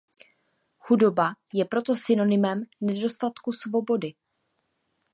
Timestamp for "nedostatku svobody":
2.87-4.15